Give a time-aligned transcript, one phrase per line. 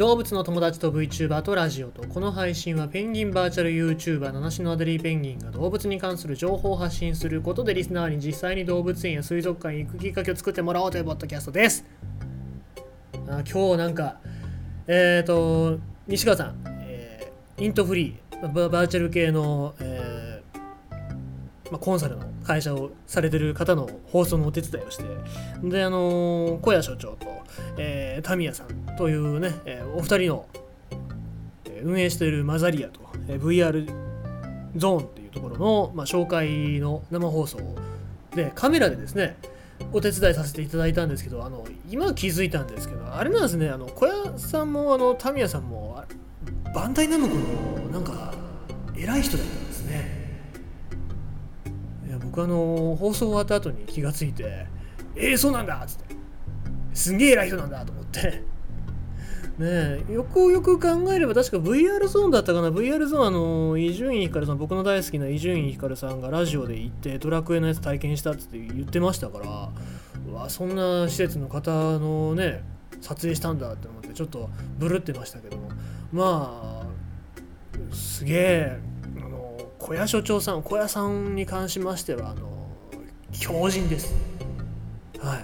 [0.00, 11.84] 動物の友達と VTuber とラジオとこの配信はペンギンバーチャル YouTuber 七種のアデリーペンギンが動物に関する情報を発信することでリスナーに実際に動物園や水族館に行くきっかけを作ってもらおうというポッドキャストです。
[13.28, 14.16] あ今日なんか
[14.86, 25.04] えっ、ー、と西川さん、えー、イントフリーババーチャル系の、えーまあ、コンサルの会社をされてる方の放送のお手伝いをして
[25.62, 27.26] であの小谷所長と、
[27.76, 30.46] えー、タミヤさんというね、え、お二人の、
[31.82, 33.90] 運営しているマザリアと、えー、VR
[34.76, 37.58] ゾーンっていうところの、まあ、紹介の生放送
[38.34, 39.36] でカメラでですね
[39.92, 46.02] お手伝いさせていただいたんですけどあの今気づいたんですけどあれなんですねあの小屋さんもあのタミヤさんも
[46.74, 48.34] バンダイナムコのなんか
[48.94, 50.20] 偉い人だったんですね
[52.06, 54.66] いや僕あの放送終わった後に気がついて
[55.16, 56.14] 「えー、そうなんだ!」っつって
[56.94, 58.44] 「すんげえ偉い人なんだ!」と思って
[59.60, 69.70] ねよくよく考えれば確か VR ゾーンだったかな？VR ゾーンあの伊集院光さん僕の大好きな伊集院光さんがラジオで行ってドラクエのやつ体験したって言ってましたから
[70.28, 72.62] うわそんな施設の方のね
[73.00, 75.70] 撮影したんだって思ってちょっとブルってましたけども。
[76.12, 78.78] まあすげえ
[79.16, 82.66] あの小屋所長さん小屋さんに関しましてはあの
[83.32, 84.14] 強靭です。
[85.18, 85.38] はい。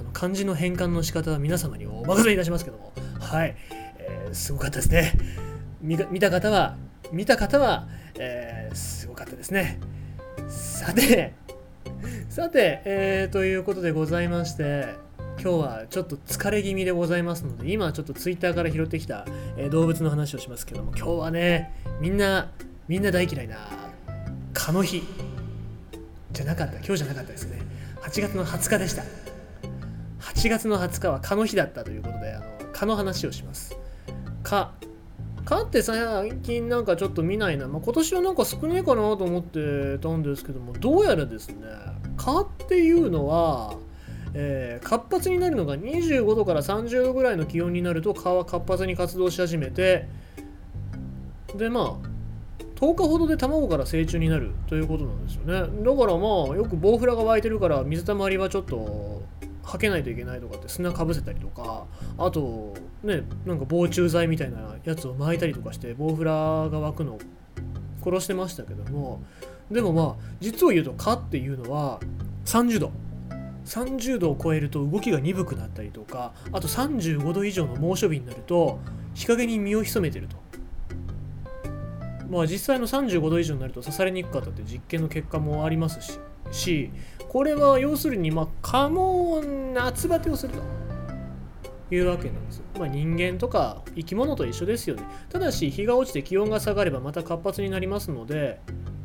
[0.00, 2.92] あの漢字の変換の仕方は皆様にお任せいたしますけども。
[3.22, 3.56] はい、
[3.98, 5.12] えー、すごかったですね。
[5.80, 6.76] 見た方は
[7.12, 9.80] 見た方は、えー、すごかったですね。
[10.48, 11.34] さて
[12.28, 14.94] さて、えー、ということでございまして
[15.40, 19.24] 今日はちょっと疲れ気味でございますので今ちょっとツイッターから拾ってきた、
[19.56, 22.50] えー、動物の話をしますけども今日はねみんな
[22.88, 23.56] みんな大嫌いな
[24.52, 25.02] 蚊の日。
[26.32, 26.78] じゃなかった。
[26.78, 27.60] 今日じゃなかったですね。
[28.02, 29.02] 8月の20日でした。
[30.20, 32.51] 8月の20日は蚊の日だったということであの
[32.82, 33.76] 蚊の話をします。
[34.42, 34.72] 蚊。
[35.44, 41.56] 蚊って最近なんかちょっと見ないな、まあ、今年はなんか少ないかなと思ってたんですけどもどうやらですね
[42.16, 43.74] 蚊っていうのは、
[44.34, 50.08] えー、活発になるのが25度から30度ぐらいの気温になると蚊は活発に活動し始めて
[51.56, 52.08] でまあ
[52.76, 55.54] 10日ほどで卵から成虫になるということなんですよね。
[55.54, 59.22] だからまあよくボウフラが湧いてるから水たまりはちょっと
[59.62, 61.86] はけないといけないとかって砂かぶせたりとか
[62.18, 66.32] あとねなんか防虫剤みたいなやつを巻いたりとかしてボウフラ
[66.68, 67.18] が湧くのを
[68.04, 69.22] 殺してましたけども
[69.70, 72.00] でもまあ実を言うと蚊っていうのは
[72.44, 72.92] 30度
[73.64, 78.80] 30度を超えると動きが鈍くなったりとかあと35度以上の猛暑日になると
[79.14, 80.36] 日陰に身を潜めてると。
[82.28, 86.18] まあ実際の35度以上になると刺されにくかったって実験の結果もありますし。
[86.50, 86.90] し
[87.28, 90.82] これは要するにまあ蚊も夏バテをすると。
[91.94, 95.02] いうわけなんです、まあ、人間とか生き物と一緒ですよね。
[95.28, 98.60] ただし日が落ちて気温が下がればまた活発になりますので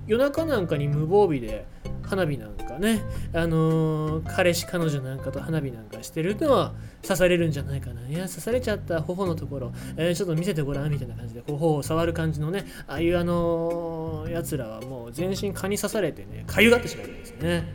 [0.08, 1.66] 夜中なんかに無防備で
[2.08, 3.02] 花火なんかね、
[3.34, 8.08] あのー、彼氏彼女なんかと花火なんかしてると刺されるんじゃないかな。
[8.08, 17.66] いや、刺されちゃった頬のところ、えー、ちょっと見せてごらんみたいな感じで、頬を触る感じのね、ああいうあのー、やつらはもう全身蚊に刺されてね、かゆがってしまうんですね。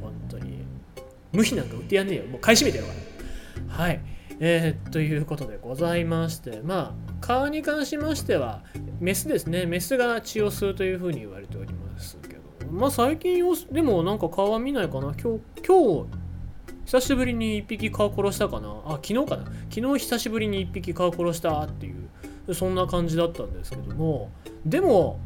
[0.00, 0.58] 本当に。
[1.32, 2.24] 無比なんか売ってやんねえよ。
[2.24, 4.00] もう買い占めてやろうはい。
[4.40, 8.62] えー、ということでございまして、まあ、蚊に関しましては、
[9.00, 9.66] メスですね。
[9.66, 11.67] メスが血を吸うというふうに言われており
[12.70, 15.14] ま、あ最近でもなんか蚊は見ないかな。
[15.20, 16.06] 今日、今日、
[16.86, 18.68] 久しぶりに1匹蚊殺したかな。
[18.86, 19.44] あ、昨日かな。
[19.70, 21.92] 昨日久しぶりに1匹蚊殺したってい
[22.46, 24.30] う、そんな感じだったんですけども、
[24.64, 25.20] でも、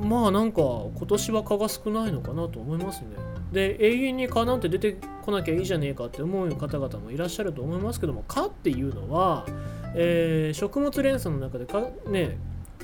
[0.00, 3.08] まあなんか今年は蚊が少ないのかなと思いますね。
[3.52, 9.46] で永遠に蚊なんて出てこなきゃいいじゃねえかって思う方々もいらっしゃると思いますけども蚊っていうのは、
[9.94, 12.38] えー、食物連鎖の中でかね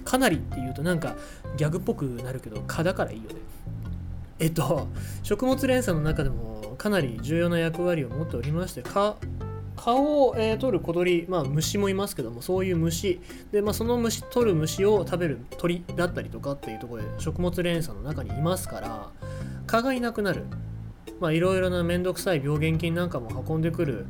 [0.04, 1.16] かなりっていうとなんか
[1.56, 3.36] ギャグっぽくなるけど蚊だからいいよね。
[4.38, 4.88] えっと
[5.22, 9.16] 食物連鎖の中でもかなり重要な役割を持っておりまして蚊
[9.76, 13.20] 蚊を、えー、取る小鳥、まあ、虫もいますけどもそういう虫。
[13.52, 19.10] で、まあ、その虫取る虫を食べる鳥だったりとかっていうところで食物連鎖の中にいますから
[19.66, 20.44] 蚊がいなくなる。
[21.22, 24.06] いろいろな面倒くさい病原菌なんかも運んでくる。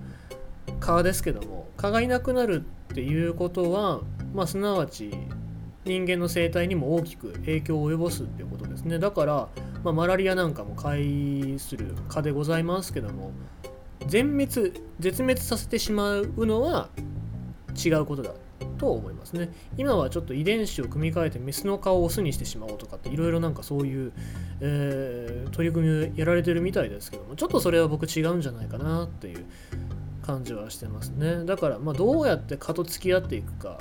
[0.80, 4.00] 蚊ですけども蚊がいなくなるっていうことは、
[4.34, 5.10] まあ、すなわち
[5.84, 8.98] 人間の生態にも大きく影響を及ぼすっていうことですね。
[8.98, 9.48] だから、
[9.84, 13.32] まあ、マラリアなんかも介する蚊でございますけども
[14.06, 16.88] 全滅絶滅させてしまうのは
[17.84, 18.32] 違うことだ
[18.78, 19.50] と思いますね。
[19.76, 24.12] 今はちょっと遺伝子を組み換えてメスの顔をオスにしてしまおうとかっていろいろなんかそういう、
[24.60, 29.44] えー、取り組みをやられてるみたいですけどもちょっとそれは僕違うんじゃないかなっていう
[30.22, 31.44] 感じはしてますね。
[31.44, 33.78] だからまあどうやって蚊と付き合っていくか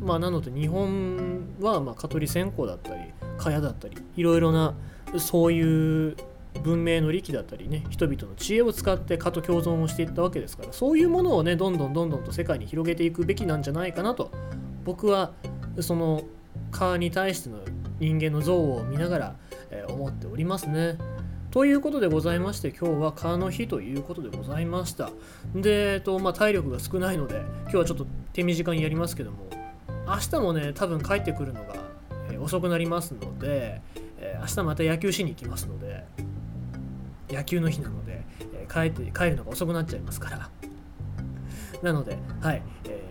[0.00, 3.00] まあなので日本はま蚊取り線香だったり
[3.38, 4.74] 蚊帳だったりいろいろな
[5.20, 6.16] そういう
[6.62, 14.30] 文明の利器だったりね人々の知恵を使って蚊と共存をしていったわけですからそういうものをねどんどんどんどんと世界に広げていくべきなんじゃないかなと
[14.84, 15.32] 僕は
[15.80, 16.22] その
[16.70, 17.58] 蚊に対しての
[17.98, 19.36] 人間の像を見ながら、
[19.70, 20.98] えー、思っておりますね。
[21.50, 25.10] ということでございまして今日は蚊の日ということでございました
[25.54, 29.38] で、えっとまあ、体力が少ないので今日はちょっと手短にやりますけども
[30.06, 31.76] 明日もね多分帰ってくるのが、
[32.30, 33.80] えー、遅くなりますので、
[34.46, 36.04] 明日また野球しに行きますので
[37.28, 40.50] 野球の日なので、えー、帰って帰るのが遅くなっちゃいますから。
[41.82, 43.02] なのではい、え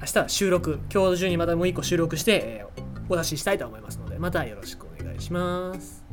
[0.00, 6.07] 明日は収録今日中にまたもう一個収録して、えー、お出ししたいと思いますのでまたよろしくお願いします。